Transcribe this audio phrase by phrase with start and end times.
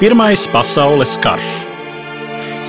[0.00, 1.48] Pirmais pasaules karš.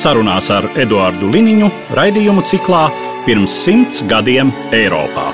[0.03, 2.81] Sarunās ar Eduāru Liniņu raidījumu ciklā
[3.23, 5.29] Pirms simts gadiem Eiropā.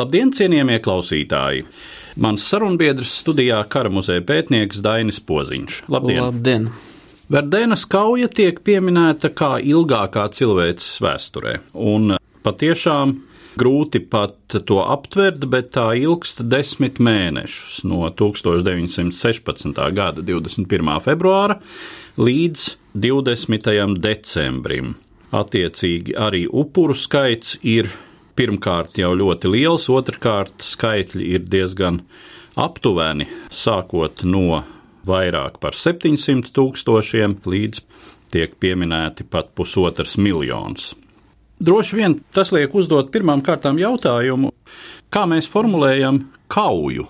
[0.00, 1.68] Labdien, cienījamie klausītāji!
[2.24, 5.82] Mans sarunbiedrs studijā kara muzeja pētnieks Dainis Poziņš.
[5.92, 6.24] Labdien!
[6.24, 6.70] Labdien.
[7.28, 12.16] Verdēnas kauja tiek pieminēta kā ilgākā cilvēces vēsturē, un
[12.48, 13.20] patiešām
[13.58, 19.80] grūti pat to aptvert, bet tā ilgst desmit mēnešus no 1916.
[19.96, 20.92] gada 21.
[21.04, 21.60] februāra
[22.20, 23.96] līdz 20.
[24.02, 24.94] decembrim.
[25.30, 27.90] Attiecīgi arī upuru skaits ir
[28.38, 32.00] pirmkārt jau ļoti liels, otrkārt skaitļi ir diezgan
[32.58, 34.62] aptuveni, sākot no
[35.06, 37.84] vairāk par 700 tūkstošiem līdz
[38.34, 40.94] tiek pieminēti pat pusotrs miljons.
[41.60, 44.48] Droši vien tas liek uzdot pirmām kārtām jautājumu,
[45.12, 47.04] kā mēs formulējam kauju.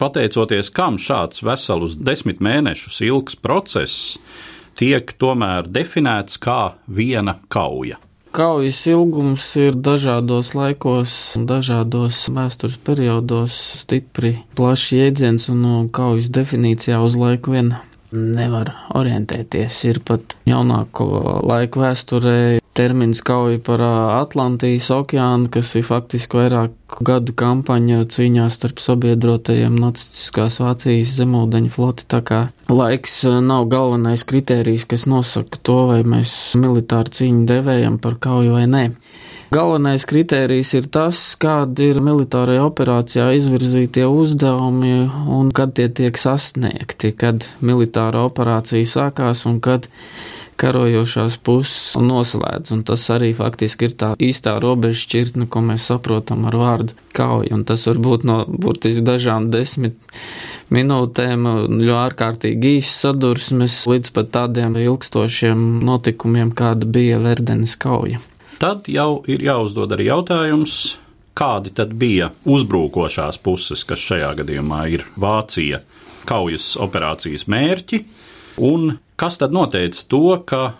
[0.00, 4.16] Pateicoties kam šāds veselus desmit mēnešus ilgs process
[4.80, 8.00] tiek tomēr definēts kā viena kauja.
[8.32, 16.96] Kaujas ilgums ir dažādos laikos, dažādos vēstures periodos stipri plašs jēdziens, un no kaujas definīcijā
[17.04, 17.74] uz laiku vien
[18.12, 19.84] nevar orientēties.
[19.92, 27.34] Ir pat jaunāko laiku vēsturē termins kauja par Atlantijas okeānu, kas ir faktiski vairāk gadu
[27.36, 32.08] kampaņa cīņā starp sabiedrotajiem nacistiskās Vācijas zemūdeņu floti.
[32.08, 32.40] Tā kā
[32.72, 38.66] laiks nav galvenais kritērijs, kas nosaka to, vai mēs militāru cīņu devējam par kauju vai
[38.70, 38.86] nē.
[39.52, 47.10] Galvenais kritērijs ir tas, kāda ir militārajā operācijā izvirzītie uzdevumi un kad tie tiek sasniegti,
[47.12, 49.90] kad militāra operācija sākās un kad
[50.62, 52.72] karojošās puses noslēdz.
[52.76, 57.52] Un tas arī faktiski ir tā īstā robeža šķirtne, ko mēs saprotam ar vārdu kauja.
[57.56, 59.98] Un tas var būt no burtiski dažām desmit
[60.72, 68.22] minūtēm, ļoti ārkārtīgi īsts sadursmes, līdz pat tādiem ilgstošiem notikumiem, kāda bija Verdenes kauja.
[68.62, 70.76] Tad jau ir jāuzdod arī jautājums,
[71.34, 75.82] kādi tad bija uzbrukošās puses, kas šajā gadījumā ir Vācija
[76.28, 78.04] kaujas operācijas mērķi,
[78.62, 80.72] un Kas tad noteica to, ka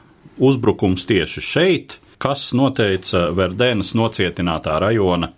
[0.42, 5.28] uzbrukums tieši šeit, kas noteica Verdēnas nocietinātā rajona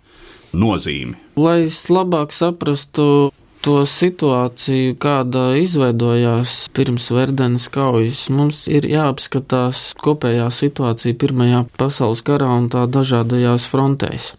[0.57, 1.13] nozīmi?
[1.37, 3.29] Lai es labāk saprastu
[3.61, 12.47] to situāciju, kāda izveidojās pirms Verdenes kaujas, mums ir jāapskatās kopējā situācija Pirmajā pasaules karā
[12.57, 14.31] un tā dažādajās frontēs.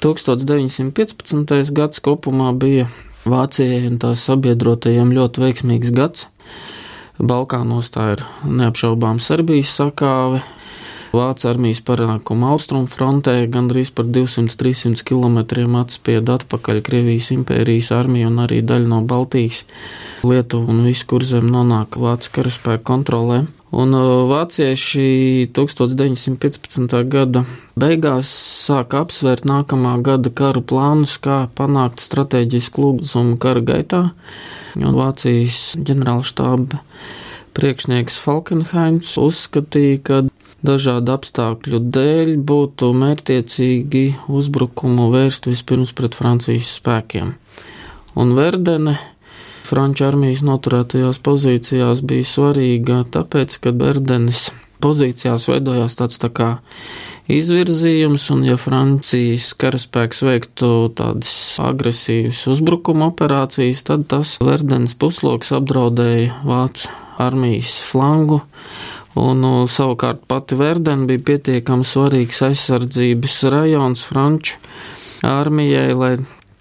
[0.00, 1.68] 1915.
[1.76, 2.88] gads kopumā bija
[3.28, 6.24] Vācijai un tās sabiedrotajiem ļoti veiksmīgs gads.
[7.16, 10.42] Balkānos tā ir neapšaubām Serbijas sakāve.
[11.16, 15.38] Vācijas armijas panākuma austrumu frontē gandrīz par 200-300 km
[15.80, 19.62] atspieda atpakaļ Krievijas impērijas armija un arī daļa no Baltijas,
[20.26, 23.46] Lietuva un viss, kur zem nonāk Vācijas karaspēku kontrolē.
[23.76, 26.94] Un uh, vācieši 1915.
[27.12, 27.42] gada
[27.76, 28.30] beigās
[28.64, 34.02] sāka apsvērt nākamā gada karu plānus, kā panākt strateģisku lūgumu kara gaitā
[34.76, 36.80] un Vācijas ģenerālštāba
[37.56, 40.22] priekšnieks Falkenhains uzskatīja, ka
[40.66, 47.34] dažādu apstākļu dēļ būtu mērtiecīgi uzbrukumu vērst vispirms pret Francijas spēkiem.
[48.16, 48.96] Un Verdene
[49.66, 54.48] Franču armijas noturētajās pozīcijās bija svarīga, tāpēc, ka Verdenes
[54.82, 56.48] pozīcijās veidojās tāds tā kā
[57.32, 61.32] izvirzījums, un ja Francijas karaspēks veiktu tādas
[61.62, 66.92] agresīvas uzbrukuma operācijas, tad tas Verdenes pusloks apdraudēja Vācu
[67.22, 68.42] armijas flangu,
[69.18, 69.42] un
[69.72, 74.60] savukārt pati Verdena bija pietiekami svarīgs aizsardzības rajons Franču
[75.26, 76.12] armijai, lai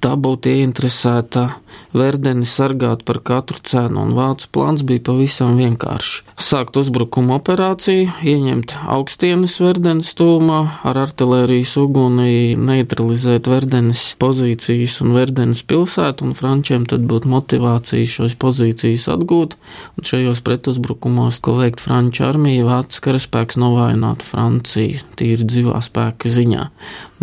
[0.02, 1.50] tā būtu ieinteresēta
[1.96, 6.26] Verdeni sargāt par katru cenu, un vācu plāns bija pavisam vienkāršs.
[6.36, 15.64] Sākt uzbrukuma operāciju, ieņemt augstienes Verdenes tūmā, ar artilērijas uguni neutralizēt Verdenes pozīcijas un Verdenes
[15.64, 19.56] pilsētu, un frančiem tad būtu motivācija šos pozīcijas atgūt,
[19.96, 26.68] un šajos pretuzbrukumos, ko veikt franču armija, vācu karaspēks novājinātu Franciju tīri dzīvā spēka ziņā.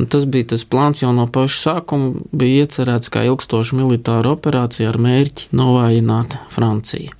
[0.01, 4.42] Un tas bija tas plāns jau no paša sākuma, bija iecerēts kā ilgstoša militāra operācija
[4.91, 7.15] ar mērķi novājināt Franciju.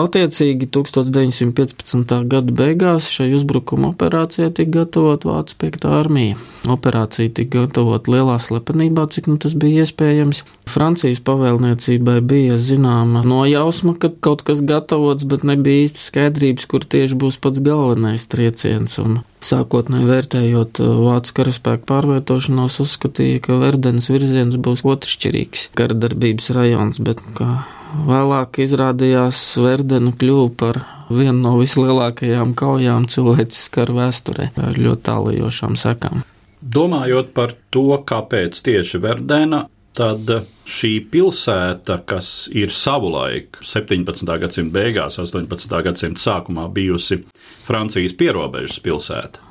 [0.00, 2.14] Attiecīgi 1915.
[2.30, 5.86] gada beigās šai uzbrukuma operācijai tika gatavot Vācu 5.
[5.98, 6.38] armija.
[6.70, 10.44] Operācija tika gatavota lielā slepenībā, cik nu tas bija iespējams.
[10.70, 17.18] Francijas pavēlniecībai bija zināma nojausma, ka kaut kas gatavots, bet nebija īsti skaidrības, kur tieši
[17.20, 18.96] būs pats galvenais trieciens.
[19.02, 27.24] Un Sākotnēji vērtējot vācu karaspēku pārvietošanos, uzskatīja, ka Verdenes virziens būs otršķirīgs karadarbības rajons, bet
[27.38, 27.54] kā
[27.90, 30.78] Vēlāk izrādījās Verdena kļuva par
[31.10, 36.22] vienu no vislielākajām kaujām cilvēces karu vēsturē ar ļoti tālajošām sekām.
[36.60, 39.64] Domājot par to, kāpēc tieši Verdena,
[39.96, 40.28] tad
[40.70, 44.28] šī pilsēta, kas ir savulaik 17.
[44.44, 45.82] gadsimta beigās, 18.
[45.88, 47.24] gadsimta sākumā bijusi
[47.66, 49.42] Francijas pierobežas pilsēta,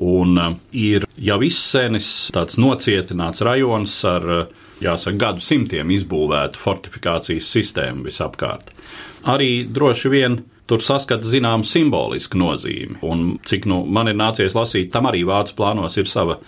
[0.00, 0.38] un
[0.72, 4.28] ir jau izsenis tāds nocietināts rajons ar
[4.86, 8.72] jāsaka, gadu simtiem izbūvētu fortifikācijas sistēmu visapkārt.
[9.32, 13.00] Arī droši vien tur saskata zināmu simbolisku nozīmi.
[13.06, 16.38] Un cik nu man ir nācies lasīt, tam arī vācu plānos ir sava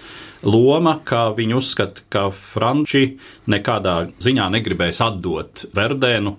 [0.47, 3.07] loma, ka viņi uzskata, ka Franči
[3.51, 6.37] nekādā ziņā negribēs atdot Verdēnu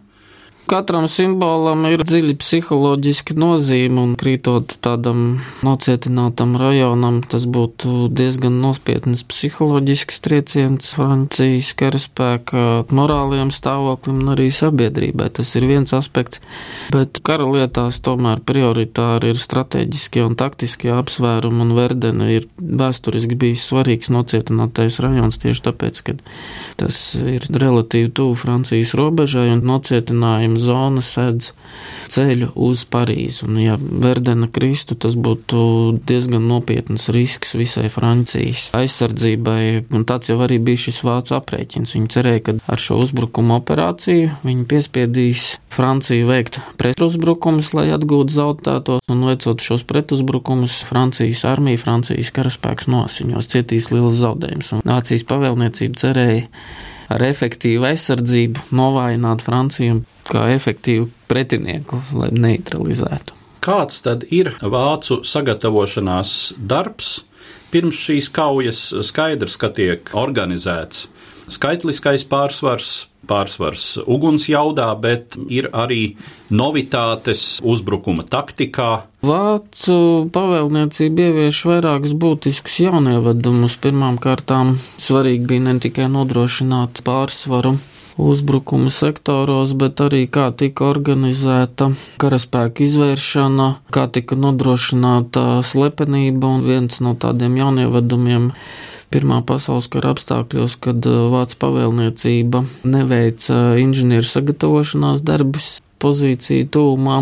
[0.66, 9.22] Katram simbolam ir dziļi psiholoģiski nozīme, un krītot tādam nocietinātam rajonam, tas būtu diezgan nopietns
[9.30, 15.28] psiholoģisks trieciens Francijas karaspēka morālajiem stāvoklim un arī sabiedrībai.
[15.38, 16.42] Tas ir viens aspekts,
[16.90, 23.68] bet kara lietās tomēr prioritāri ir strateģiskie un taktiskie apsvērumi, un Verdena ir vēsturiski bijis
[23.70, 26.18] svarīgs nocietinātais rajons tieši tāpēc, ka
[26.82, 31.52] tas ir relatīvi tuvu Francijas robežai un nocietinājumi šīm zona sedz
[32.10, 33.46] ceļu uz Parīzi.
[33.48, 39.88] Un, ja Verdena kristu, tas būtu diezgan nopietns risks visai Francijas aizsardzībai.
[39.92, 41.96] Un tāds jau arī bija šis vācu aprēķins.
[41.96, 49.04] Viņi cerēja, ka ar šo uzbrukumu operāciju viņi piespiedīs Franciju veikt pretuzbrukumus, lai atgūtu zaudētos,
[49.12, 54.72] un veicot šos pretuzbrukumus, Francijas armija, Francijas karaspēks nosiņos, cietīs liels zaudējums.
[54.78, 56.46] Un Vācijas pavēlniecība cerēja
[57.12, 63.36] ar efektīvu aizsardzību novājināt Franciju kā efektīvu pretinieku, lai neutralizētu.
[63.66, 67.24] Kāds tad ir vācu sagatavošanās darbs?
[67.74, 71.08] Pirms šīs kaujas skaidrs, ka tiek organizēts
[71.52, 76.16] skaitliskais pārsvars, pārsvars ugunsjaudā, bet ir arī
[76.54, 79.06] novitātes uzbrukuma taktikā.
[79.26, 79.98] Vācu
[80.36, 83.80] pavēlniecība ievieš vairākus būtiskus jaunievedumus.
[83.82, 84.54] Pirmkārt,
[85.02, 87.78] svarīgi bija ne tikai nodrošināt pārsvaru
[88.18, 91.90] uzbrukumu sektoros, bet arī kā tika organizēta
[92.22, 98.52] karaspēka izvēršana, kā tika nodrošināta slepenība un viens no tādiem jaunievedumiem
[99.16, 107.22] Pirmā pasaules kara apstākļos, kad uh, Vācu pavēlniecība neveica inženieru sagatavošanās darbus pozīciju tūmā,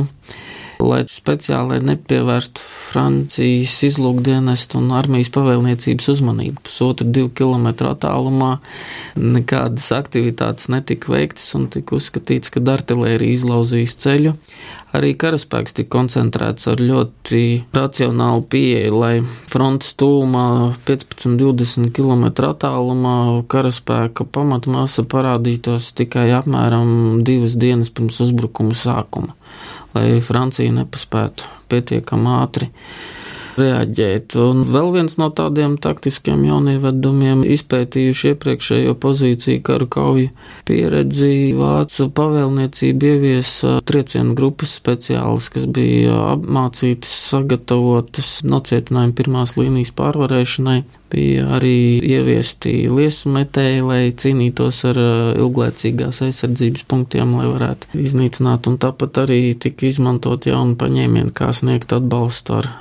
[0.82, 6.64] lai speciāli nepievērstu Francijas izlūkdienestu un armijas pavēlniecības uzmanību.
[6.66, 8.56] Pusotru divu kilometru attālumā
[9.20, 14.34] nekādas aktivitātes netika veiktas un tika uzskatīts, ka artilērija izlauzīs ceļu
[14.98, 17.44] arī karaspēks tika koncentrēts ar ļoti
[17.76, 19.14] racionālu pieeju, lai
[19.52, 20.46] frontes tūmā
[20.88, 23.18] 15-20 km attālumā
[23.52, 29.34] karaspēka pamatmasa parādītos tikai apmēram divas dienas pirms uzbrukuma sākuma,
[29.98, 32.70] lai Francija nepaspētu pietiekami ātri
[33.60, 34.36] reaģēt.
[34.40, 40.32] Un vēl viens no tādiem taktiskiem jaunievedumiem, izpētījuši iepriekšējo pozīciju karu kauju
[40.68, 50.82] pieredzi, Vācu pavēlniecība ieviesa triecienu grupas speciālis, kas bija apmācītas, sagatavotas nocietinājumu pirmās līnijas pārvarēšanai.
[51.14, 54.98] Bija arī ieviesti liesu metēji, lai cīnītos ar
[55.38, 61.94] ilglaicīgās aizsardzības punktiem, lai varētu iznīcināt, un tāpat arī tika izmantot jaunu paņēmienu, kā sniegt
[61.94, 62.72] atbalstu ar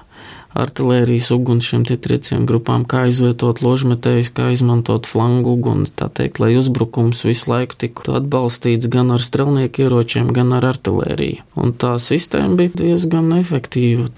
[0.59, 6.55] artilērijas uguns šiem triecienu grupām, kā izvietot ložmetējus, kā izmantot flangu uguni, tā teikt, lai
[6.61, 11.45] uzbrukums visu laiku tiktu atbalstīts gan ar strelnieku ieročiem, gan ar artilēriju.
[11.63, 14.09] Un tā sistēma bija diezgan efektīva.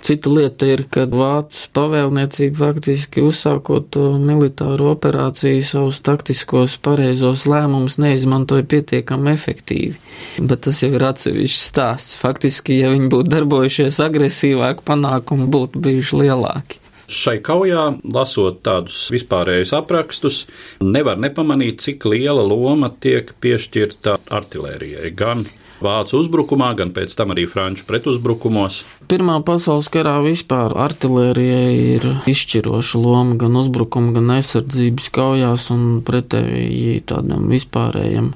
[0.00, 8.64] Cita lieta ir, ka Vācijas pavēlniecība faktiski uzsākot militāro operāciju savus taktiskos pareizos lēmumus neizmantoja
[8.70, 9.98] pietiekami efektīvi.
[10.40, 12.16] Bet tas jau ir atsevišķs stāsts.
[12.20, 16.80] Faktiski, ja viņi būtu darbojušies agresīvāk, panākumi būtu bijuši lielāki.
[17.10, 20.44] Šai kaujā, lasot tādus vispārējus aprakstus,
[20.78, 25.10] nevar nepamanīt, cik liela loma tiek piešķirta artilērijai.
[25.18, 25.42] Gan
[25.84, 28.82] vācu uzbrukumā, gan pēc tam arī franču pretuzbrukumos.
[29.10, 37.00] Pirmā pasaules karā vispār artērijai ir izšķiroša loma gan uzbrukuma, gan aizsardzības kaujās un pretēji
[37.10, 38.34] tādam vispārējam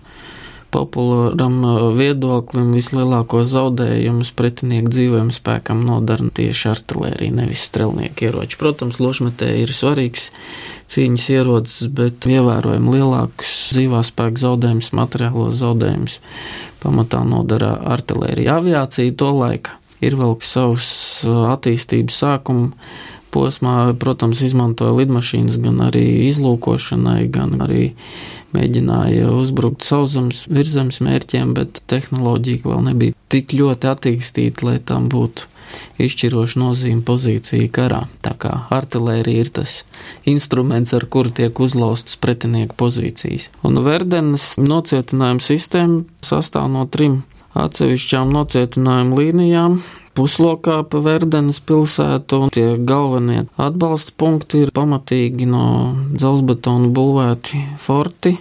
[0.75, 1.61] populāram
[1.95, 8.59] viedoklim vislielāko zaudējumus pretinieku dzīvojam spēkam nodara tieši artērija, nevis strelnieku ieroči.
[8.61, 10.31] Protams, lošmetē ir svarīgs
[10.90, 16.19] cīņas ierocis, bet ievērojami lielākus dzīvā spēka zaudējumus, materiālos zaudējumus
[16.85, 18.59] pamatā nodara artērija.
[18.59, 20.88] Aviācija to laika ir vēl savs
[21.25, 22.73] attīstības sākuma
[23.35, 27.88] posmā, protams, izmantoja lidmašīnas gan arī izlūkošanai, gan arī
[28.54, 35.50] mēģināja uzbrukt sauszemes virzemes mērķiem, bet tehnoloģija vēl nebija tik ļoti attīstīta, lai tam būtu
[36.02, 38.04] izšķiroša nozīme pozīcija karā.
[38.25, 39.76] Tā kā artilērija ir tas
[40.30, 43.50] instruments, ar kuru tiek uzlaustas pretinieku pozīcijas.
[43.66, 47.23] Un Verdenes nocietinājuma sistēma sastāv no trim
[47.58, 49.78] atsevišķām nocietinājuma līnijām,
[50.14, 55.66] puslokā pa Verdenes pilsētu, un tie galvenie atbalsta punkti ir pamatīgi no
[56.14, 58.37] dzelzbetona būvēti forti.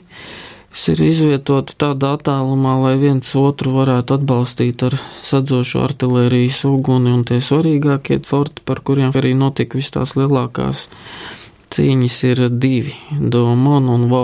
[0.74, 7.22] Tas ir izvietoti tādā attālumā, lai viens otru varētu atbalstīt ar sadzošu artērijas uguni, un
[7.30, 10.88] tie svarīgākie forti, par kuriem arī notika vis tās lielākās
[11.74, 12.96] cīņas, ir divi-
[13.34, 14.24] Domon un Vo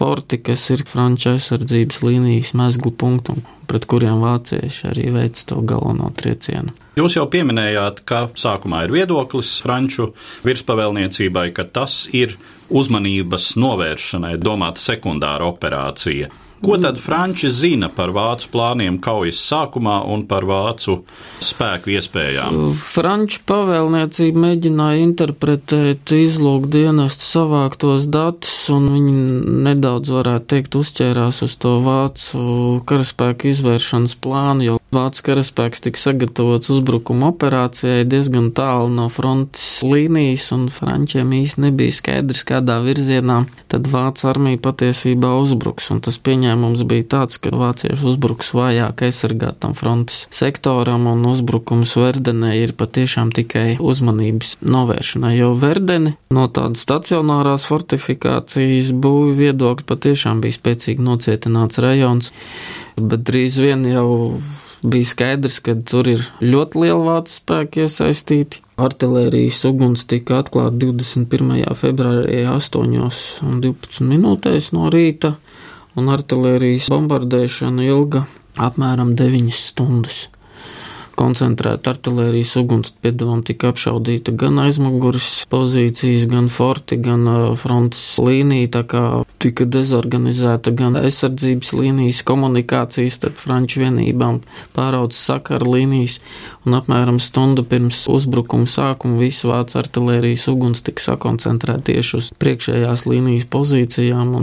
[0.00, 3.36] forti, kas ir franču aizsardzības līnijas mezglu punktu,
[3.68, 6.72] pret kuriem vācieši arī veic to galveno triecienu.
[6.98, 10.10] Jūs jau pieminējāt, ka sākumā ir viedoklis franču
[10.46, 12.34] virspavēlniecībai, ka tas ir
[12.70, 16.30] uzmanības novēršanai domāta sekundāra operācija.
[16.60, 20.98] Ko tad Franči zina par vācu plāniem kaujas sākumā un par vācu
[21.40, 22.74] spēku iespējām?
[22.76, 29.14] Franču pavēlniecība mēģināja interpretēt izlūkdienestu savāktos datus, un viņi
[29.70, 32.42] nedaudz, varētu teikt, uzķērās uz to vācu
[32.84, 40.50] karaspēku izvēršanas plānu, jo vācu karaspēks tika sagatavots uzbrukuma operācijai diezgan tālu no frontes līnijas,
[40.52, 46.49] un Frančiem īsti nebija skaidrs, kādā virzienā tad vācu armija patiesībā uzbruks, un tas pieņēma
[46.50, 53.30] pieņēmums bija tāds, ka vācieši uzbruks vājāk aizsargātam frontes sektoram un uzbrukums Verdenē ir patiešām
[53.30, 61.78] tikai uzmanības novēršanai, jo Verdeni no tādas stacionārās fortifikācijas būvi viedokļa patiešām bija spēcīgi nocietināts
[61.78, 62.32] rajons,
[62.96, 64.40] bet drīz vien jau
[64.82, 68.64] bija skaidrs, ka tur ir ļoti liela vācu spēka iesaistīti.
[68.80, 71.66] Artilērijas uguns tika atklāta 21.
[71.76, 75.34] februārī 8,12 minūtēs no rīta
[76.00, 78.26] un artērijas bombardēšana ilga
[78.60, 80.28] apmēram 9 stundas.
[81.20, 87.26] Koncentrēta artērijas uguns piedevām tika apšaudīta gan aizmugures pozīcijas, gan forti, gan
[87.60, 89.02] frontes līnija, tā kā
[89.42, 94.40] tika dezorganizēta gan aizsardzības līnijas, komunikācijas starp franču vienībām,
[94.76, 96.22] pāraudzes sakaru līnijas,
[96.64, 103.04] un apmēram stundu pirms uzbrukuma sākuma visu vācu artērijas uguns tika sakoncentrēta tieši uz priekšējās
[103.10, 104.38] līnijas pozīcijām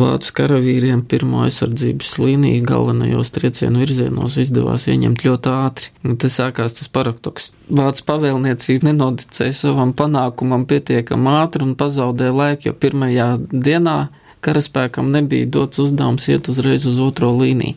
[0.00, 5.90] Vācu karavīriem pirmo aizsardzības līniju galvenajos triecienu virzienos izdevās ieņemt ļoti ātri.
[6.06, 7.50] Un tas sākās tas paradoks.
[7.68, 13.98] Vācu pavēlniecība nenoticēja savam panākumam pietiekami ātri un pazaudēja laiku, jo pirmajā dienā
[14.46, 17.76] karaspēkam nebija dots uzdevums iet uzreiz uz otro līniju.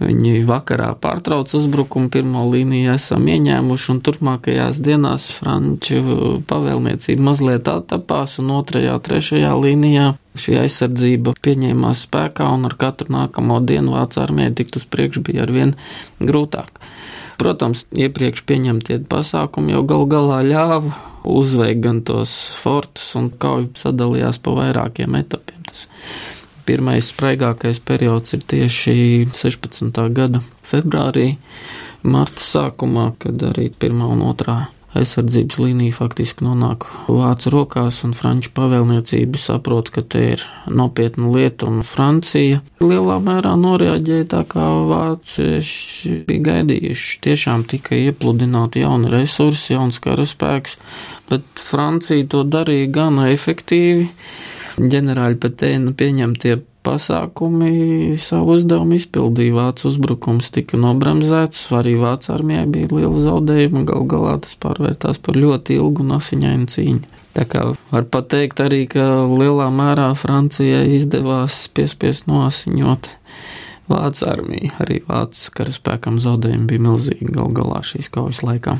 [0.00, 6.00] Viņi vakarā pārtrauc uzbrukumu, pirmo līniju esam ieņēmuši, un turpmākajās dienās franču
[6.48, 10.06] pavēlniecība mazliet attapās, un otrajā, trešajā līnijā
[10.40, 15.44] šī aizsardzība pieņēmās spēkā, un ar katru nākamo dienu vācu armijai tikt uz priekšu bija
[15.44, 15.76] arvien
[16.22, 16.80] grūtāk.
[17.40, 20.96] Protams, iepriekš pieņemtie pasākumi jau gal galā ļāva
[21.28, 25.60] uzveikt gan tos fortus, un kauja sadalījās pa vairākiem etapiem.
[25.68, 25.86] Tas
[26.66, 28.96] Pirmais spraigākais periods ir tieši
[29.32, 30.02] 16.
[30.16, 31.34] gada februārī,
[32.02, 34.60] marta sākumā, kad arī pirmā un otrā
[34.98, 41.68] aizsardzības līnija faktiski nonāk vācu rokās, un franču pavēlniecība saprot, ka te ir nopietna lieta,
[41.70, 47.20] un Francija lielā mērā noreaģēja tā, kā vācieši bija gaidījuši.
[47.26, 50.78] Tiešām tika iepludināti jauni resursi, jauns karaspēks,
[51.30, 54.08] bet Francija to darīja gana efektīvi
[54.80, 56.56] ģenerāļa Petēna pieņemtie
[56.86, 59.54] pasākumi savu uzdevumu izpildīja.
[59.56, 65.38] Vācu uzbrukums tika nobremzēts, arī Vācu armijai bija liela zaudējuma, gal galā tas pārvērtās par
[65.38, 67.16] ļoti ilgu un asiņainu cīņu.
[67.36, 73.12] Tā kā var pateikt arī, ka lielā mērā Francijai izdevās piespiest noasiņot
[73.90, 74.72] Vācu armiju.
[74.82, 78.76] Arī Vācu karaspēkam zaudējumi bija milzīgi gal galā šīs kaujas laikā.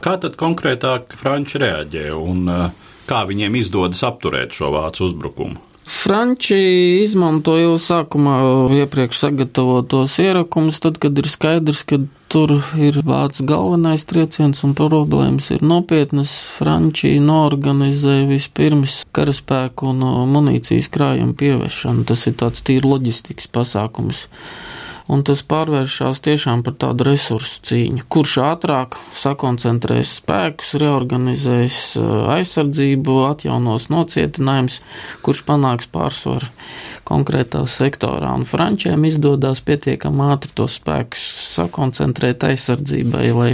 [0.00, 5.58] Kā tad konkrētāk Franči reaģē un uh, kā viņiem izdodas apturēt šo vācu uzbrukumu?
[5.90, 6.56] Franči
[7.02, 8.36] izmanto jau sākumā
[8.78, 11.98] iepriekš sagatavotos ierakumus, tad, kad ir skaidrs, ka
[12.30, 16.30] tur ir vācu galvenais trieciens un problēmas ir nopietnas.
[16.58, 22.06] Franči norganizē vispirms karaspēku un munīcijas krājumu pievešanu.
[22.06, 24.28] Tas ir tāds tīri loģistikas pasākums
[25.10, 28.04] un tas pārvēršas tiešām par tādu resursu cīņu.
[28.12, 34.80] Kurš ātrāk sakoncentrēs spēkus, reorganizēs eh, aizsardzību, atjaunos nocietinājums,
[35.26, 36.50] kurš panāks pārsvaru
[37.10, 38.30] konkrētā sektorā.
[38.38, 41.26] Un Frančiem izdodas pietiekami ātri tos spēkus
[41.56, 43.50] sakoncentrēt aizsardzībai, lai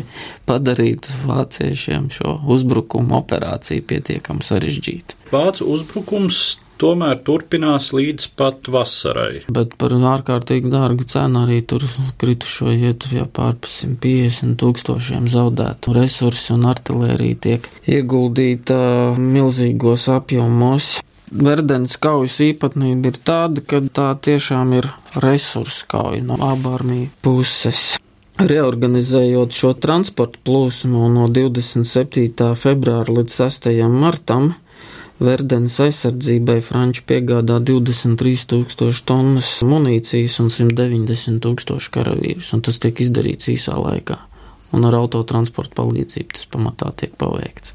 [0.49, 5.19] padarītu vāciešiem šo uzbrukumu operāciju pietiekami sarežģītu.
[5.33, 6.45] Vācu uzbrukums
[6.80, 9.47] tomēr turpinās līdz pat vasarai.
[9.52, 11.85] Bet par ārkārtīgi dārgu cenu arī tur
[12.21, 18.78] kritušo iet jau pār 150 tūkstošiem zaudētu resursu un artilērija tiek ieguldīta
[19.18, 20.97] milzīgos apjomos.
[21.26, 24.87] Verdens kaujas īpatnība ir tāda, ka tā tiešām ir
[25.18, 27.97] resursu kauja no abu armiju puses.
[28.37, 32.52] Reorganizējot šo transportu plūsmu no 27.
[32.61, 33.71] februāra līdz 6.
[33.88, 34.52] martam,
[35.17, 43.01] Verdenes aizsardzībai Franči piegādā 23 tūkstoši tonnas munīcijas un 190 tūkstoši karavīrus, un tas tiek
[43.01, 44.19] izdarīts īsā laikā.
[44.77, 47.73] Un ar autotransportu palīdzību tas pamatā tiek paveikts.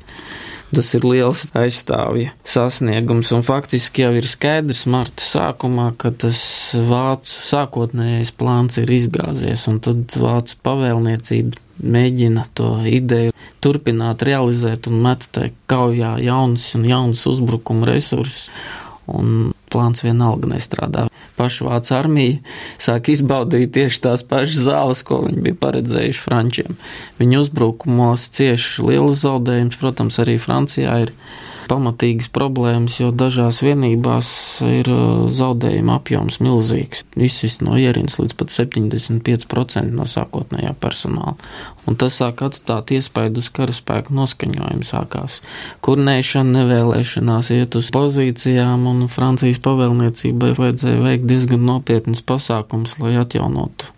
[0.72, 6.40] Tas ir liels aizstāvja sasniegums, un faktiski jau ir skaidrs marta sākumā, ka tas
[6.88, 15.02] vācu sākotnējais plāns ir izgāzies, un tad vācu pavēlniecība mēģina to ideju turpināt realizēt un
[15.04, 18.48] met te kaujā jaunus un jaunus uzbrukuma resursus.
[19.12, 21.08] Un plāns vienalga nestrādā.
[21.40, 22.40] Paša Vācu armija
[22.82, 26.76] sāk izbaudīt tieši tās pašas zāles, ko viņi bija paredzējuši frančiem.
[27.22, 31.16] Viņu uzbrukumos cieši liels zaudējums, protams, arī Francijā ir
[31.72, 34.30] pamatīgas problēmas, jo dažās vienībās
[34.68, 37.06] ir uh, zaudējuma apjoms milzīgs.
[37.16, 41.38] Viss no ierīnas līdz pat 75% no sākotnējā personāla.
[41.90, 44.86] Un tas sāk atstāt iespaidu uz karaspēku noskaņojumu.
[44.86, 45.40] Sākās
[45.86, 53.90] kurnēšana, nevēlēšanās iet uz pozīcijām, un Francijas pavēlniecībai vajadzēja veikt diezgan nopietnas pasākums, lai atjaunotu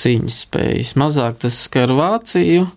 [0.00, 0.94] cīņas spējas.
[1.00, 2.68] Mazāk tas skar Vāciju,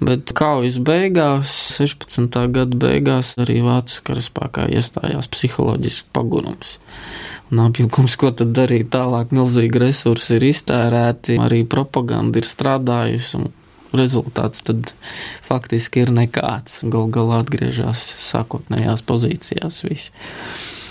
[0.00, 2.38] Bet kaujas beigās, 16.
[2.54, 6.78] gada beigās, arī vācu karaspēkā iestājās psiholoģisks pagurums.
[7.50, 13.50] Un apjukums, ko tad darīt tālāk, milzīgi resursi ir iztērēti, arī propaganda ir strādājusi, un
[13.92, 14.92] rezultāts tad
[15.44, 16.80] faktiski ir nekāds.
[16.86, 20.14] Gal galā atgriežas sākotnējās pozīcijās visi.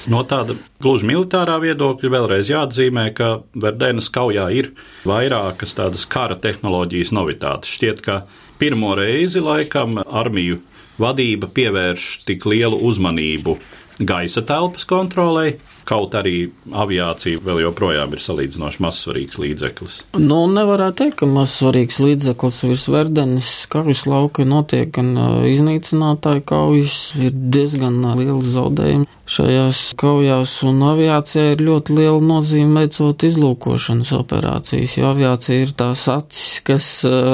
[0.10, 4.72] No tāda gluži militārā viedokļa vēlreiz jāatzīmē, ka Verdenas kaujā ir
[5.08, 7.74] vairākas tādas kara tehnoloģijas novitātes.
[7.76, 8.22] Šķiet, ka
[8.60, 10.60] pirmo reizi laikam armiju
[11.00, 13.56] vadība pievērš tik lielu uzmanību
[14.00, 15.58] gaisa telpas kontrolei,
[15.90, 16.36] kaut arī
[16.70, 20.00] aviācija vēl joprojām ir salīdzinoši mazsvarīgs līdzeklis.
[20.22, 25.16] Nu, nevarētu teikt, ka mazsvarīgs līdzeklis virs verdenes kaujas lauka notiek gan
[25.50, 33.26] iznīcinātāju kaujas, ir diezgan lieli zaudējumi šajās kaujās, un aviācijai ir ļoti liela nozīme veicot
[33.28, 36.88] izlūkošanas operācijas, jo aviācija ir tās acis, kas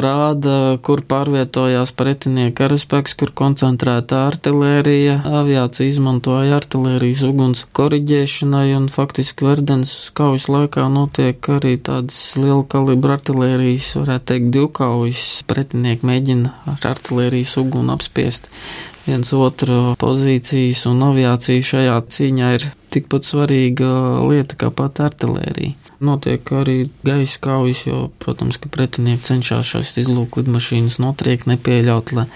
[0.03, 5.21] rāda, kur pārvietojās pretinieka karaspēks, kur koncentrēta artilērija.
[5.41, 7.65] Aviācija izmantoja artilērijas uguns
[8.45, 15.43] koriģēšanai, un faktiski Verdens kaujas laikā notiek arī tādas liela kalibra artilērijas, varētu teikt, divkaujas.
[15.47, 18.49] Pretinieki mēģina ar artilērijas uguni apspiest
[19.05, 25.75] viens otru pozīcijas, un aviācija šajā cīņā ir tikpat svarīga lieta kā pat artilērija.
[26.05, 32.27] Notiek arī gaisa kaujas, jo, protams, ka pretinieki cenšas šīs izlūku lidmašīnas notriekt, nepieļaut, lai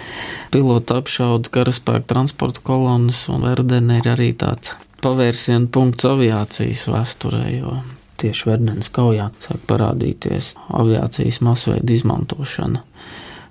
[0.53, 7.79] piloti apšaudu karaspēku transporta kolonas, un Verdene ir arī tāds pavērsienu punkts aviācijas vēsturē, jo
[8.19, 12.83] tieši Verdenes kaujā sāk parādīties aviācijas masveida izmantošana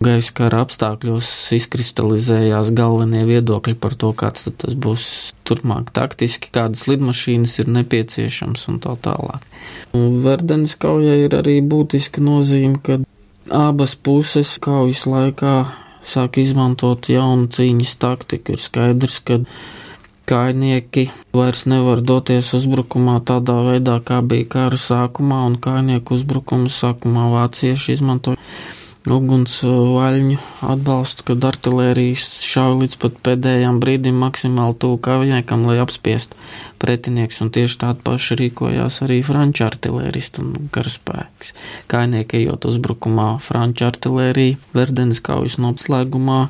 [0.03, 5.09] gaisa kara apstākļos izkristalizējās galvenie viedokļi par to, kāds tas būs
[5.49, 9.43] turpmāk taktiski, kādas lidmašīnas ir nepieciešams un tā tālāk.
[9.99, 13.01] Un Verdenes kaujai ir arī būtiska nozīme, ka
[13.55, 15.57] abas puses kaujas laikā
[16.07, 18.55] sāk izmantot jaunu cīņas taktiku.
[18.55, 19.43] Ir skaidrs, ka
[20.29, 27.31] kainieki vairs nevar doties uzbrukumā tādā veidā, kā bija kara sākumā, un kainieku uzbrukumu sākumā
[27.37, 28.41] vācieši izmantoja
[29.15, 30.39] uguns vaļņu
[30.73, 36.39] atbalstu, kad artilērijas šauj līdz pat pēdējām brīdim maksimāli tuvu kaviniekam, lai apspiestu
[36.83, 41.53] pretinieks, un tieši tādu pašu rīkojās arī franču artilēristi un karaspēks.
[41.91, 46.41] Kainieki ejot uzbrukumā, franču artilērija Verdenes kaujas noslēgumā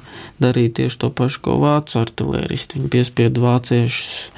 [0.43, 2.79] darīja tieši to pašu, ko vācu artilēristi.
[2.79, 4.29] Viņi piespieda vāciešus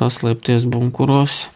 [0.00, 1.46] paslēpties bunkuros.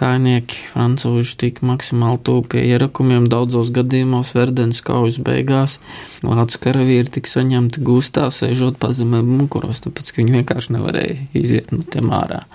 [0.00, 3.26] Kainieki francūži tika maksimāli tuvu pie ierakumiem.
[3.28, 5.76] Daudzos gadījumos Verdens kaujas beigās
[6.24, 11.84] vācu karavīri tika saņemti gūstā, sēžot pazemē bunkuros, tāpēc ka viņi vienkārši nevarēja iziet no
[11.84, 12.46] tiem ārā.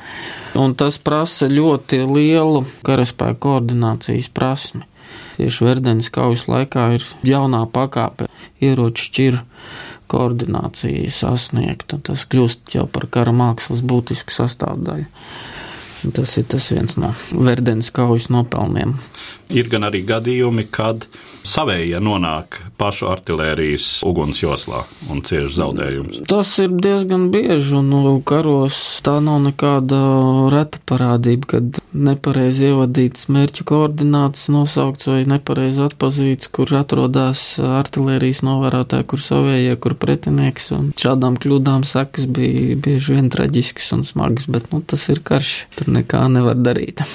[0.58, 4.82] Un tas prasa ļoti lielu karaspēku koordinācijas prasmi.
[5.36, 8.26] Tieši Verdenes kaujas laikā ir jaunā pakāpe
[8.64, 9.44] ieroču šķiru
[10.10, 12.00] koordinācija sasniegta.
[12.10, 15.06] Tas kļūst jau par kara mākslas būtisku sastāvdaļu.
[16.14, 18.96] Tas ir tas viens no Verdenes kaujas nopelniem.
[19.50, 21.08] Ir gan arī gadījumi, kad
[21.46, 24.82] savējie nonāk pašu artērijas ugunsjoslā
[25.14, 26.22] un cieši zaudējumus.
[26.30, 30.00] Tas ir diezgan bieži, un nu, karos tā nav nekāda
[30.54, 39.10] reta parādība, kad nepareizi ievadīts mērķu koordināts nosaukts vai nepareizi atpazīts, kur atrodas artērijas novērotāji,
[39.14, 44.82] kur savējie, kur pretinieks, šādām kļūdām sekas bija bieži vien traģiskas un smagas, bet nu,
[44.82, 47.06] tas ir karš, tur nekā nevar darīt.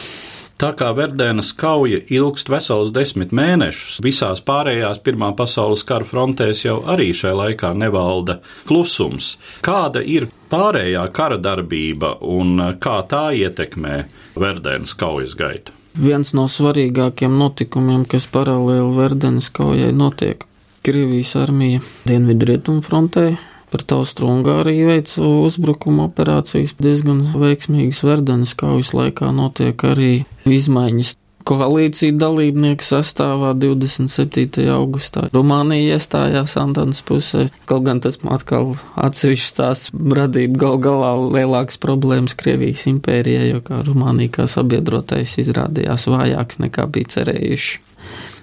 [0.61, 6.83] Tā kā Verdēnas kauja ilgst vesels desmit mēnešus, visās pārējās Pirmā pasaules kara frontēs jau
[6.85, 9.38] arī šai laikā nevalda klusums.
[9.64, 14.03] Kāda ir pārējā kara darbība un kā tā ietekmē
[14.37, 15.73] Verdēnas kaujas gaitu?
[15.96, 20.44] Viens no svarīgākiem notikumiem, kas paralēli Verdenes kaujai notiek,
[20.85, 23.31] Krievijas armija Dienvidrietumu frontē
[23.71, 30.13] Pret Austrumgāriju veica uzbrukuma operācijas diezgan veiksmīgas Verdenes kaujas laikā notiek arī
[30.49, 31.15] izmaiņas
[31.47, 34.67] koalīciju dalībnieku sastāvā 27.
[34.71, 35.27] augustā.
[35.35, 42.37] Rumānija iestājās Antānas pusē, kaut gan tas atkal atsevišķi tās radīja gal galā lielākas problēmas
[42.39, 47.81] Krievijas impērijai, jo kā Rumānija kā sabiedrotais izrādījās vājāks nekā bija cerējuši.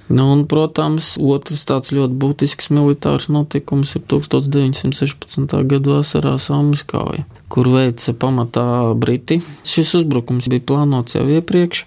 [0.07, 5.55] Nu, un, protams, otrs tāds ļoti būtisks militārs notikums ir 1916.
[5.67, 9.41] gada vasarā Saumas kauja, kur veica pamatā Briti.
[9.67, 11.83] Šis uzbrukums bija plānots jau iepriekš.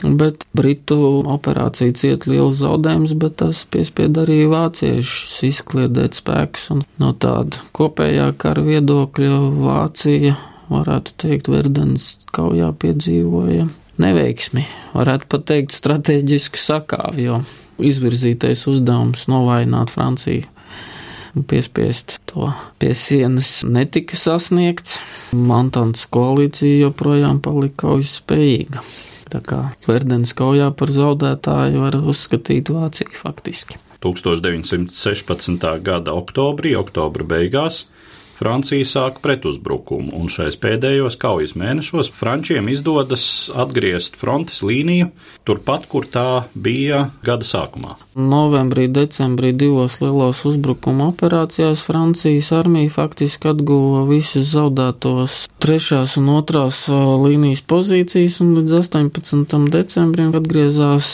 [0.00, 0.96] Bet Britu
[1.28, 6.70] operācija cieta liels zaudējums, bet tas piespieda arī vāciešus izkliedēt spēkus.
[6.96, 10.38] No tāda kopējā kara viedokļa Vācija,
[10.72, 13.68] varētu teikt, Verdenes kaujā piedzīvoja
[14.00, 17.42] neveiksmi, varētu pat teikt, strateģisku sakāvi, jo
[17.80, 20.48] izvirzītais uzdevums novājināt Franciju
[21.46, 24.98] piespiest to pie sienas netika sasniegts.
[25.32, 28.82] Mantants koalīcija joprojām palika kaujas spējīga.
[29.30, 33.78] Tā kā Verdens kaujā par zaudētāju var uzskatīt Vāciju faktiski.
[34.02, 35.66] 1916.
[35.84, 37.84] gada oktobrī, oktobra beigās,
[38.40, 45.10] Francija sāk pretuzbrukumu, un šais pēdējos kaujas mēnešos Frančiem izdodas atgriezt frontes līniju
[45.44, 47.98] turpat, kur tā bija gada sākumā.
[48.16, 56.86] Novembrī, decembrī divos lielos uzbrukuma operācijās Francijas armija faktiski atguva visus zaudētos trešās un otrās
[56.88, 59.68] līnijas pozīcijas, un līdz 18.
[59.76, 61.10] decembrim atgriezās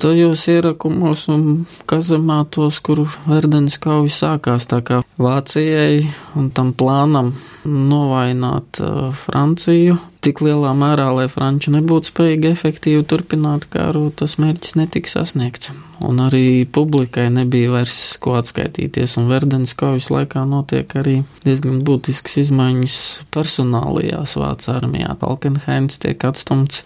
[0.00, 4.68] tajos ierakumos un kazemātos, kur Verdenes kauja sākās.
[4.68, 6.04] Tā kā Vācijai
[6.36, 13.68] un tam plānam novainot uh, Franciju tik lielā mērā, lai Franči nebūtu spējīgi efektīvi turpināt
[13.70, 15.70] karu, tas mērķis netika sasniegts.
[16.06, 22.36] Un arī publikai nebija vairs ko atskaitīties, un Verdenes kaujas laikā notiek arī diezgan būtisks
[22.42, 22.98] izmaiņas
[23.34, 25.14] personālajās Vācu armijā.
[25.22, 26.82] Falkenheims tiek atstumts,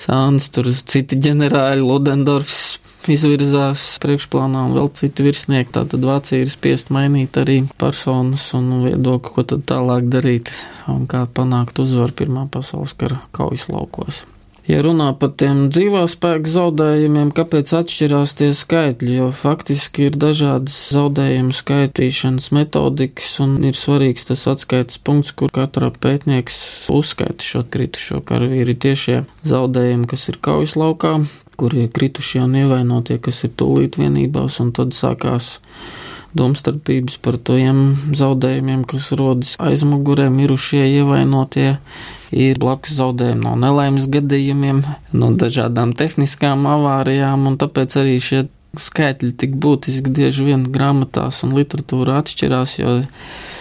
[0.00, 5.72] Sāns, tur citi ģenerāļi, Ludendorfs izvirzās priekšplānā un vēl citi virsnieki.
[5.78, 10.52] Tātad Vācija ir spiest mainīt arī personas un viedokli, ko tad tālāk darīt
[10.90, 14.24] un kā panākt uzvaru Pirmā pasaules kara kaujas laukos.
[14.70, 20.76] Ja runā par tiem dzīvā spēka zaudējumiem, kāpēc atšķirās tie skaitļi, jo faktiski ir dažādas
[20.94, 26.60] zaudējumu skaitīšanas metodikas un ir svarīgs tas atskaites punkts, kur katra pētnieks
[26.92, 31.16] uzskaita šo kritušo karavīri tiešie zaudējumi, kas ir kaujas laukā,
[31.60, 35.58] kur ir kritušie un ievainotie, kas ir tūlīt vienībās, un tad sākās
[36.36, 37.80] domstarpības par tiem
[38.16, 41.74] zaudējumiem, kas rodas aizmugurē, mirušie, ievainotie.
[42.30, 44.84] Ir blakus zaudējumi no nelaimes gadījumiem,
[45.18, 48.44] no dažādām tehniskām avārijām, un tāpēc arī šie
[48.78, 53.00] skaitļi tik būtiski bieži vien grāmatās un literatūrā atšķirās, jo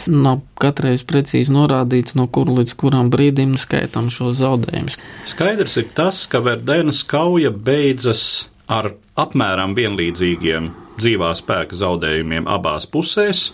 [0.10, 4.98] nav katreiz precīzi norādīts, no kur līdz kuram brīdim skaitām šo zaudējumus.
[5.30, 13.50] Skaidrs ir tas, ka Verdēnas kauja beidzas ar apmēram vienlīdzīgiem dzīvā spēka zaudējumiem abās pusēs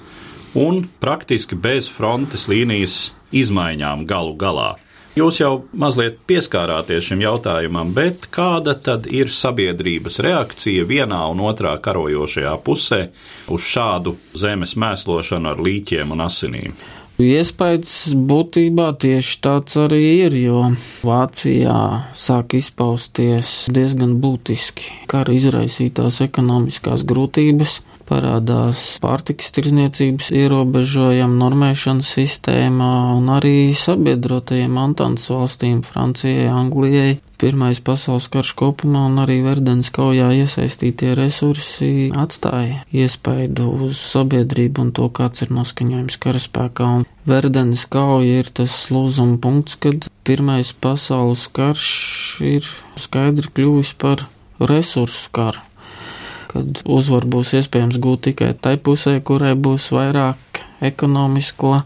[0.55, 4.73] un praktiski bez frontes līnijas izmaiņām galu galā.
[5.15, 11.71] Jūs jau mazliet pieskārāties šim jautājumam, bet kāda tad ir sabiedrības reakcija vienā un otrā
[11.79, 12.99] karojošajā pusē
[13.47, 16.75] uz šādu zemes mēslošanu ar līķiem un asinīm?
[17.15, 17.93] Iespējams,
[18.27, 20.65] būtībā tieši tāds arī ir, jo
[21.07, 21.79] Vācijā
[22.11, 27.77] sāk izpausties diezgan būtiski kara izraisītās ekonomiskās grūtības
[28.09, 37.19] parādās pārtikas tirzniecības ierobežojuma, normēšanas sistēmā un arī sabiedrotajiem Antantas valstīm- Francijai, Anglijai.
[37.35, 44.91] Pirmais pasaules karš kopumā un arī Verdens kaujā iesaistītie resursi atstāja iespaidu uz sabiedrību un
[44.95, 46.87] to, kāds ir noskaņojums karaspēkā.
[47.01, 52.65] Un Verdens kauja ir tas lūzuma punkts, kad Pirmais pasaules karš ir
[52.95, 54.25] skaidri kļuvis par
[54.57, 55.59] resursu karu
[56.55, 61.81] kad uzvaru būs iespējams gūt tikai tai pusē, kurai būs vairāk ekonomisko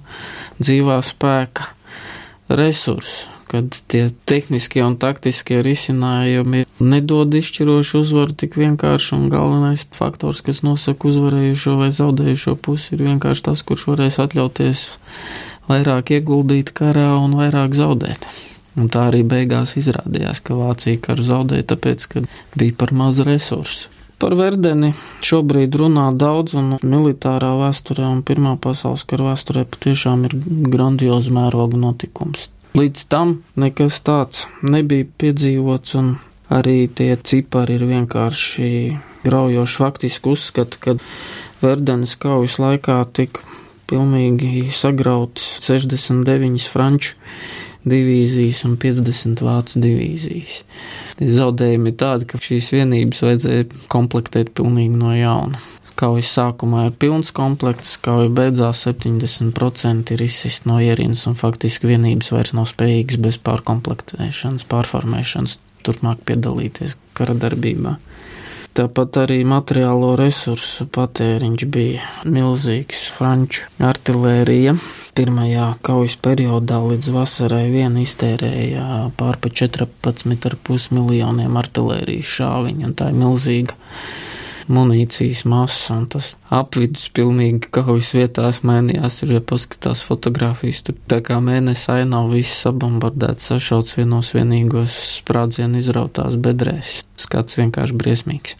[0.62, 1.71] dzīvā spēka
[2.49, 10.43] resursu, kad tie tehniskie un taktiskie risinājumi nedod izšķirošu uzvaru tik vienkārši, un galvenais faktors,
[10.45, 14.86] kas nosaka uzvarējušo vai zaudējušo pusi, ir vienkārši tas, kurš varēs atļauties
[15.69, 18.29] vairāk ieguldīt karā un vairāk zaudēt.
[18.77, 22.21] Un tā arī beigās izrādījās, ka Vācija karu zaudēja, tāpēc, ka
[22.53, 23.89] bija par maz resursu.
[24.19, 24.91] Par Verdeni
[25.23, 30.36] šobrīd runā daudz, un militārā vēsturē un Pirmā pasaules kara vēsturē patiešām ir
[30.73, 32.49] grandioza mēroga notikums.
[32.75, 36.12] Līdz tam nekas tāds nebija piedzīvots, un
[36.51, 38.69] arī tie cipari ir vienkārši
[39.23, 39.79] graujoši.
[39.86, 40.97] Faktiski uzskata, ka
[41.63, 43.47] Verdenes kaujas laikā tika
[43.89, 47.15] pilnīgi sagrautas 69 franču
[47.89, 50.62] divīzijas un 50 vācu divīzijas.
[51.19, 55.62] Zaudējumi tādi, ka šīs vienības vajadzēja komplektēt pilnīgi no jauna.
[55.99, 62.32] Kaujas sākumā ir pilns komplekts, kauja beidzās 70% ir izsist no ierīnas un faktiski vienības
[62.32, 67.97] vairs nav spējīgas bez pārkomplektēšanas, pārformēšanas turpmāk piedalīties kara darbībā.
[68.79, 73.01] Tāpat arī materiālo resursu patēriņš bija milzīgs.
[73.11, 74.71] Franču artilērija
[75.17, 78.85] pirmajā kaujas periodā līdz vasarai vien iztērēja
[79.19, 83.75] pār pa 14,5 miljoniem artilērijas šāviņu, tā ir milzīga
[84.71, 89.19] munīcijas masa, un tas apvidus pilnīgi kaujas vietās mainījās.
[89.19, 95.83] Tur, ja paskatās fotogrāfijas, tur tā kā mēnesi ainā viss sabombardēts, sašauts vienos vienīgos sprādzienu
[95.83, 97.01] izrautās bedrēs.
[97.19, 98.57] Skats vienkārši briesmīgs.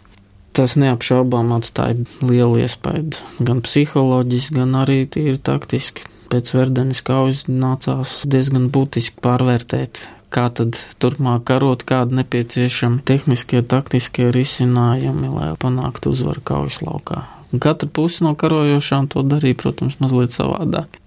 [0.56, 6.06] Tas neapšaubām atstāja lielu iespaidu gan psiholoģiski, gan arī tīri taktiski.
[6.30, 14.30] Pēc Verdenes kaujas nācās diezgan būtiski pārvērtēt kā tad turpmāk karot, kādi nepieciešami tehniskie, taktiskie
[14.34, 17.24] risinājumi, lai panāktu uzvaru kaujas laukā.
[17.50, 21.00] Katra puse no karojošām to darīja, protams, mazliet savādāk.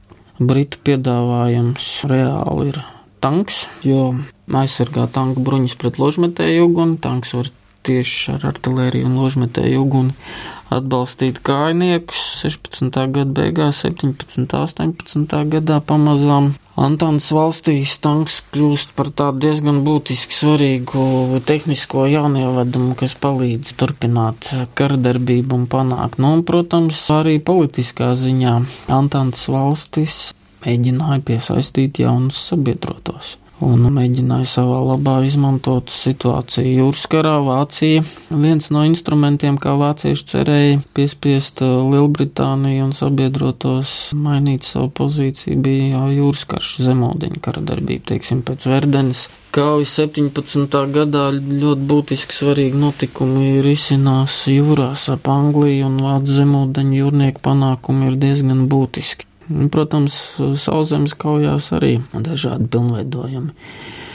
[0.43, 2.81] Britu piedāvājums reāli ir
[3.23, 4.11] tanks, jo
[4.51, 7.51] aizsargā tanku bruņas pret ložmetēju uguni, tanks var
[7.87, 10.17] tieši ar artilēriju un ložmetēju uguni
[10.73, 12.89] atbalstīt kājniekus 16.
[13.13, 14.47] gada beigās, 17.
[14.57, 15.39] 18.
[15.53, 16.53] gadā pamazām.
[16.73, 25.59] Antāns valstīs tanks kļūst par tādu diezgan būtiski svarīgu tehnisko jaunievedumu, kas palīdz turpināt karadarbību
[25.59, 26.17] un panākt.
[26.17, 28.55] Nu, un, protams, arī politiskā ziņā
[28.97, 30.17] Antāns valstis
[30.65, 37.35] mēģināja piesaistīt jaunus sabiedrotos un mēģināja savā labā izmantot situāciju jūras karā.
[37.43, 45.59] Vācija viens no instrumentiem, kā vācieši cerēja piespiest uh, Lielbritāniju un sabiedrotos mainīt savu pozīciju,
[45.63, 49.27] bija jūras karš zemūdeņu kara darbība, teiksim, pēc Verdenes.
[49.53, 50.79] Kaujas 17.
[50.95, 58.09] gadā ļoti būtiski svarīgi notikumi ir izcinās jūrās ap Angliju un Vācu zemūdeņu jūrnieku panākumi
[58.09, 59.29] ir diezgan būtiski.
[59.73, 60.15] Protams,
[60.61, 63.51] sauszemes kaujās arī dažādi pilnveidojumi.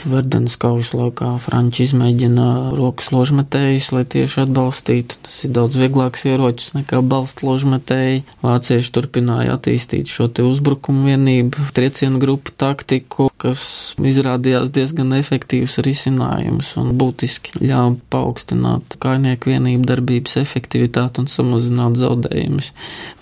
[0.09, 5.17] Verdenes kaujas laikā Franči izmēģina rokas ložmetējus, lai tieši atbalstītu.
[5.25, 8.23] Tas ir daudz vieglāks ierocis nekā balsta ložmetēji.
[8.45, 13.63] Vācieši turpināja attīstīt šo te uzbrukumu vienību, triecienu grupu taktiku, kas
[13.97, 22.71] izrādījās diezgan efektīvs risinājums un būtiski ļāva paaugstināt kainieku vienību darbības efektivitāti un samazināt zaudējumus.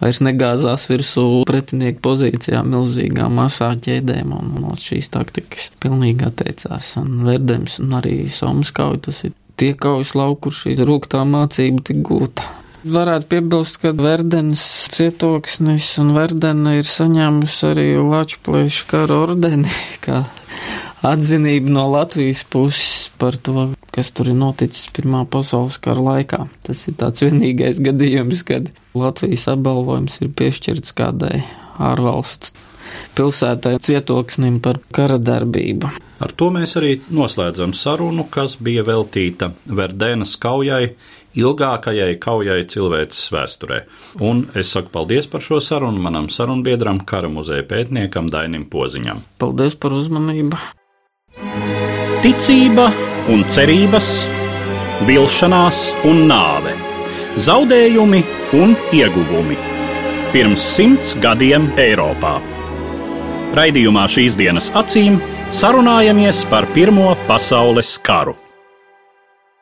[0.01, 7.23] Vairs negāzās virsū pretinieku pozīcijām milzīgām masā ķēdēm un no šīs taktikas pilnīgi atteicās un
[7.27, 12.01] Verdems un arī Somas kauja, tas ir tie kaujas lauki, kur šī rūktā mācība tik
[12.05, 12.45] gūta.
[12.87, 14.61] Varētu piebilst, ka Verdenes
[14.93, 19.71] cietoksnis un Verdena ir saņēmusi arī Lačplēša kara ordeni,
[20.05, 20.21] kā
[21.07, 26.45] atzinību no Latvijas puses par to, kas tur ir noticis Pirmā pasaules kara laikā.
[26.67, 31.43] Tas ir tāds vienīgais gadījums, kad Latvijas apbalvojums ir piešķirts kādai
[31.83, 32.55] ārvalsts
[33.17, 35.91] pilsētai cietoksnim par kara darbību.
[36.23, 40.95] Ar to mēs arī noslēdzam sarunu, kas bija veltīta Verdēnas kaujai
[41.37, 43.81] ilgākajai kaujai cilvēces vēsturē.
[44.23, 49.23] Un es saku paldies par šo sarunu manam sarunbiedram, kara muzeja pētniekam Dainim Poziņam.
[49.41, 50.59] Paldies par uzmanību!
[52.23, 52.89] Ticība
[53.31, 54.09] un cerības,
[55.07, 56.73] vilšanās un nāve,
[57.45, 58.23] zaudējumi
[58.57, 59.57] un ieguvumi.
[60.33, 62.33] Pirms simts gadiem Eiropā.
[63.57, 65.21] Raidījumā šīs dienas acīm
[65.55, 68.35] sarunājamies par Pirmo pasaules karu.